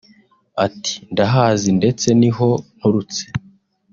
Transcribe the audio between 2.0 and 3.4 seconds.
niho nturutse”